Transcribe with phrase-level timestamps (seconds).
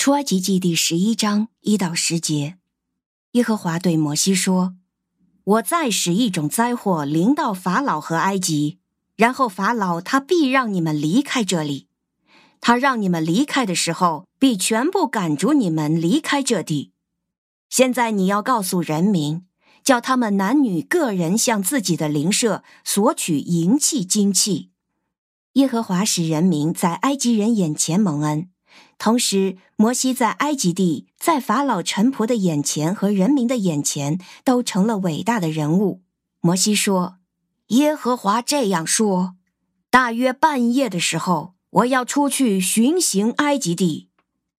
[0.00, 2.56] 出埃及记第十一章一到十节，
[3.32, 4.74] 耶和华对摩西说
[5.44, 8.78] ：“我再使一种灾祸临到法老和埃及，
[9.16, 11.88] 然后法老他必让你们离开这里。
[12.62, 16.92] 他让你们离开的时候，必全部赶逐你们离开这地。
[17.68, 19.44] 现在你要告诉人民，
[19.84, 24.70] 叫他们男女个人向自己的邻舍索取银器、金器。
[25.52, 28.48] 耶和华使人民在埃及人眼前蒙恩。”
[29.00, 36.02] 同时，摩西在埃及地，在法老臣仆的眼前和人民的眼前，都成了伟大的人物。
[36.42, 37.16] 摩西说
[37.68, 39.36] ：“耶和华这样说：
[39.88, 44.10] 大约半夜的时候，我要出去巡行埃及地，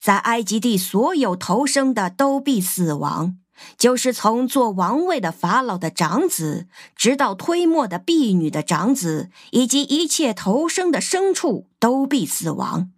[0.00, 3.38] 在埃及地所有投生的都必死亡，
[3.76, 12.92] 就是从坐王位的法老的长子，直到推磨的婢女的长子，以及一切投生的牲畜都必死亡。”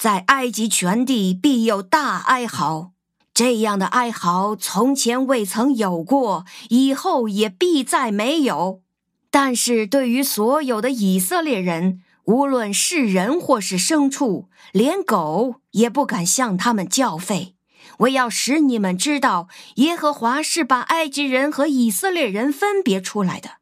[0.00, 2.92] 在埃及全地必有大哀嚎，
[3.34, 8.80] 这样的哀嚎从前未曾有过，以后也必再没有。
[9.30, 17.52] 但是对于所有的以色列人，无论是人或是牲畜，连狗也不敢向他们叫吠。
[17.98, 23.59] 我要使你们知道，耶和华是把埃及人和以色列人分别出来的。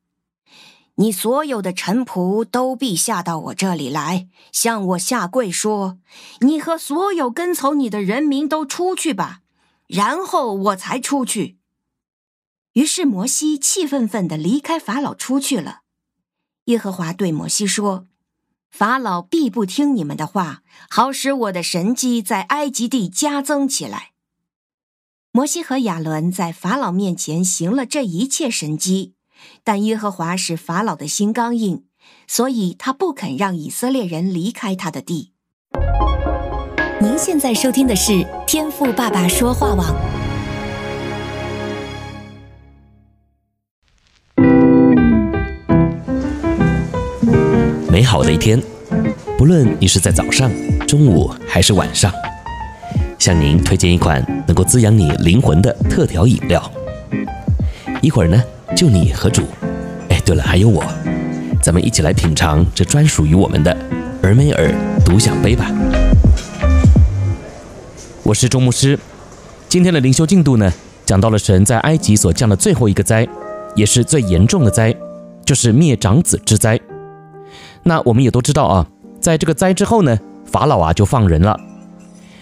[1.00, 5.98] 你所有的臣仆都必下到我这里来，向我下跪说
[6.42, 9.40] ：“你和所有跟从你的人民都出去吧。”
[9.86, 11.56] 然后我才出去。
[12.72, 15.82] 于是摩西气愤愤地离开法老出去了。
[16.64, 18.08] 耶和华对摩西说
[18.68, 24.12] ：“法老必不听你们的话，好使我的神迹在埃及地加增起来。”
[25.30, 29.14] 摩西和亚伦在法老面前行了这一切神迹。
[29.64, 31.84] 但耶和华使法老的心刚硬，
[32.26, 35.32] 所以他不肯让以色列人离开他的地。
[37.00, 39.94] 您现在收听的是天赋爸爸说话网。
[47.90, 48.60] 美好的一天，
[49.36, 50.50] 不论你是在早上、
[50.86, 52.12] 中午还是晚上，
[53.18, 56.70] 向您推荐一款能够滋养你灵魂的特调饮料。
[58.00, 58.40] 一会儿呢，
[58.78, 59.42] 就你和主，
[60.08, 60.84] 哎，对了，还有我，
[61.60, 63.76] 咱们一起来品尝这专属于我们的
[64.22, 64.72] 尔梅尔
[65.04, 65.68] 独享杯吧。
[68.22, 68.96] 我是周牧师，
[69.68, 70.72] 今天的灵修进度呢，
[71.04, 73.26] 讲到了神在埃及所降的最后一个灾，
[73.74, 74.94] 也是最严重的灾，
[75.44, 76.78] 就是灭长子之灾。
[77.82, 78.86] 那我们也都知道啊，
[79.20, 80.16] 在这个灾之后呢，
[80.46, 81.58] 法老啊就放人了。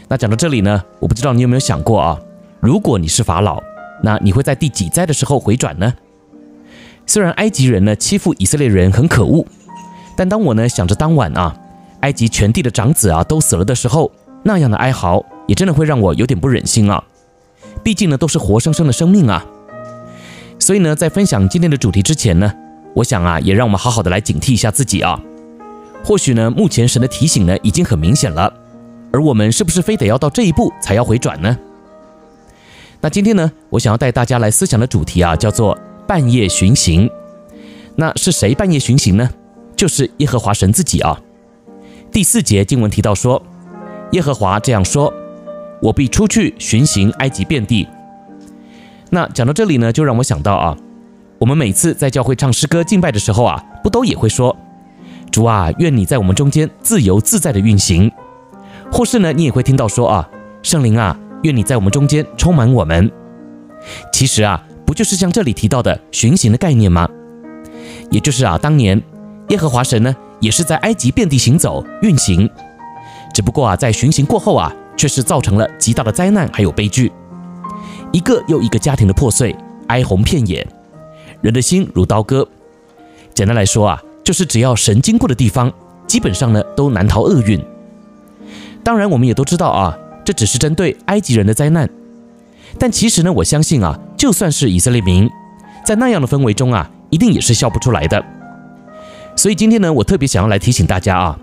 [0.09, 2.21] 那讲到这里呢，我不知道你有没有想过啊，
[2.61, 3.63] 如果你是法老，
[4.03, 5.95] 那你会在第几灾的时候回转呢？
[7.07, 9.47] 虽然埃及人呢欺负以色列人很可恶，
[10.17, 11.57] 但当我呢想着当晚啊，
[12.01, 14.11] 埃及全地的长子啊都死了的时候，
[14.43, 17.03] 那样的哀嚎也真的会让我有点不忍心啊。
[17.85, 19.47] 毕竟呢都是活生生的生命啊。
[20.59, 22.53] 所以呢，在分享今天的主题之前呢，
[22.95, 25.21] 我想啊，也让我们好好的来警惕一下自己啊。
[26.05, 28.53] 或许呢，目前神的提醒呢已经很明显了，
[29.13, 31.57] 而我们是不是非得要到这一步才要回转呢？
[33.01, 35.79] 那今天呢，我想要带大家来思想的主题啊，叫做。
[36.07, 37.11] 半夜巡行，
[37.97, 39.29] 那是谁半夜巡行呢？
[39.75, 41.21] 就是耶和华神自己啊。
[42.13, 43.43] 第四节经文提到说，
[44.13, 45.13] 耶和华这样说
[45.83, 47.87] ：“我必出去巡行埃及遍地。”
[49.11, 50.77] 那讲到这里呢，就让我想到啊，
[51.39, 54.57] 我们每次在教会唱诗歌敬拜的时候啊，不都也会说
[55.33, 58.11] ：“主啊，愿你在我们中间自由自在的运行。”
[58.93, 60.31] 或是呢，你也会听到说啊，
[60.63, 63.11] 圣灵啊，愿你在我们中间充满我们。
[64.13, 64.63] 其实啊。
[64.87, 67.09] 不就是像这里提到的巡行的概念吗？
[68.11, 69.03] 也就是啊，当年
[69.49, 72.49] 耶和华神呢，也是在埃及遍地行走运行，
[73.35, 77.11] 只不过啊，在巡行过后啊，却是造成了极大的灾难还有悲剧，
[78.13, 79.55] 一个又一个家庭的破碎，
[79.89, 80.67] 哀鸿遍野，
[81.41, 82.49] 人的心如刀割。
[83.35, 85.73] 简单来说啊，就是只要神经过的地方，
[86.07, 87.61] 基本上呢都难逃厄运。
[88.85, 91.91] 当然，我们也都知道啊，这只是针对埃及人的灾难。
[92.79, 95.29] 但其实呢，我相信啊，就算是以色列民，
[95.85, 98.23] 在那样的氛围中啊，一定也是笑不出来的。
[99.35, 101.39] 所以今天呢，我特别想要来提醒大家啊，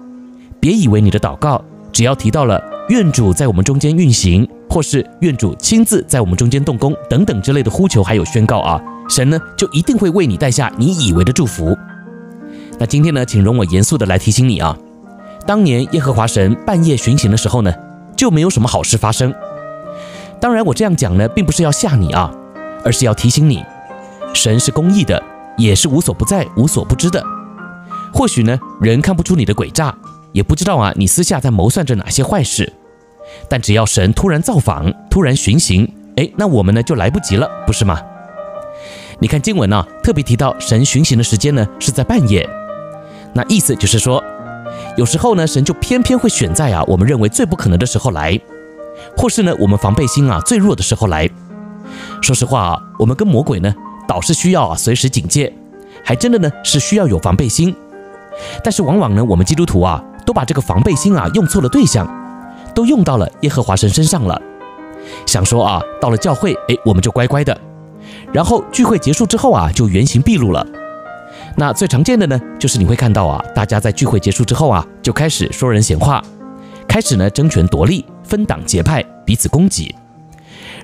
[0.59, 11.77] 别以为你的祷告只要提到了愿主在我们中间运行，或是愿主亲自在我们中间动工等等之类的呼求还有宣告啊，神呢就一定会为你带下你以为的祝福。
[12.79, 14.77] 那今天呢，请容我严肃的来提醒你啊，
[15.45, 17.74] 当年耶和华神半夜巡行的时候呢，
[18.15, 19.33] 就没有什么好事发生。
[20.44, 22.30] 当然，我这样讲呢，并不是要吓你啊，
[22.84, 23.63] 而是要提醒你，
[24.34, 25.24] 神是公义的，
[25.57, 27.24] 也是无所不在、无所不知的。
[28.13, 29.95] 或许呢，人看不出你的诡诈，
[30.34, 32.74] 也不知道啊，你私下在谋算着哪些坏事。
[33.48, 38.01] 但只要神突然造访、突然巡行，哎，那我们呢就来不及了，不是吗？
[39.19, 42.46] 你看经文呢、啊，特别提到神巡行的时间呢是在半夜，
[43.34, 44.22] 那意思就是说，
[44.98, 48.38] 有时候呢神就偏偏会选在啊我们认为最不可能的时候来，
[49.15, 51.29] 或是呢我们防备心啊最弱的时候来。
[52.21, 53.73] 说实话啊，我们跟魔鬼呢
[54.07, 55.53] 倒是需要啊随时警戒，
[56.03, 57.75] 还真的呢是需要有防备心。
[58.63, 62.07] 但是往往呢我们基督徒啊都把这个防备心啊用错了对象，
[62.73, 64.41] 都用到了耶和华神身上了，
[65.25, 67.55] 想说啊到了教会哎我们就乖乖的，
[68.31, 70.65] 然后聚会结束之后啊就原形毕露了。
[71.55, 76.23] 那最常见的呢就是你会看到啊大家在聚会结束之后啊就开始说人闲话，
[76.88, 78.03] 开始呢争权夺利，
[78.33, 79.94] 分党结派，彼此攻击。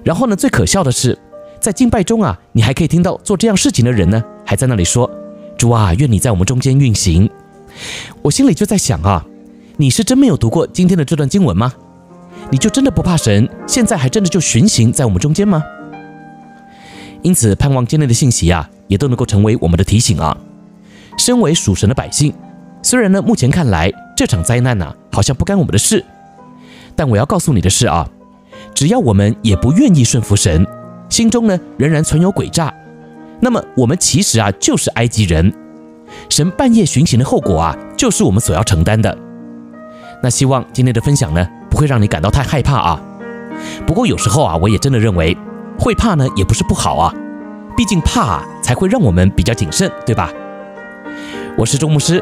[0.04, 1.18] 然后呢，最可笑的是，
[1.60, 5.10] 在敬拜中啊，你还可以听到做这样事情的人呢，还在那里说
[5.58, 7.28] ：“主啊，愿你在我们中间运行。”
[8.22, 9.26] 我心里就在想啊，
[9.78, 11.74] 你是真没有读过今天的这段经文吗？
[12.52, 15.64] 你就真的不怕神现在还真的就巡行在我们中间吗？
[17.24, 20.38] 因此，盼望今天的信息啊，也都能够成为我们的提醒啊。
[21.18, 22.32] 身为属神的百姓，
[22.84, 26.06] 虽然呢，目前看来这场灾难呢，好像不干我们的事，
[27.00, 28.06] 但我要告诉你的是啊。
[28.76, 30.68] 只要我们也不愿意顺服神，
[31.08, 32.74] 心中呢仍然存有诡诈，
[33.40, 35.54] 那么我们其实啊就是埃及人，
[36.28, 39.18] 神半夜巡行的后果啊就是我们所要承担的。
[40.22, 43.02] 那希望今天的分享呢不会让你感到太害怕啊。
[43.88, 45.38] 不过有时候啊我也真的认为
[45.80, 47.14] 会怕呢也不是不好啊，
[47.78, 50.30] 毕竟怕啊才会让我们比较谨慎，对吧？
[51.58, 52.22] 我是周牧师，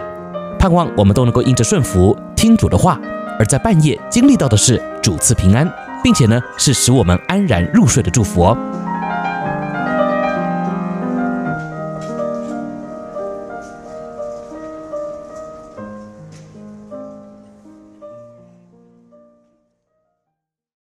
[0.60, 3.00] 盼望我们都能够因着顺服听主的话，
[3.40, 5.68] 而在半夜经历到的是主赐平安。
[6.04, 8.58] 并且呢，是使我们安然入睡的祝福哦。